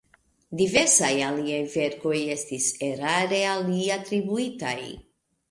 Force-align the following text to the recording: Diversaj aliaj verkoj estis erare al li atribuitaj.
Diversaj 0.61 1.09
aliaj 1.25 1.59
verkoj 1.73 2.15
estis 2.37 2.71
erare 2.89 3.43
al 3.53 3.63
li 3.69 3.85
atribuitaj. 3.99 4.77